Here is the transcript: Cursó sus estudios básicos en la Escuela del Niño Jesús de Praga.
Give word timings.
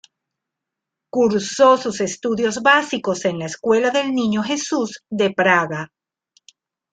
Cursó 1.11 1.77
sus 1.77 2.01
estudios 2.01 2.63
básicos 2.63 3.23
en 3.25 3.37
la 3.37 3.45
Escuela 3.45 3.91
del 3.91 4.15
Niño 4.15 4.41
Jesús 4.41 5.03
de 5.11 5.31
Praga. 5.31 5.91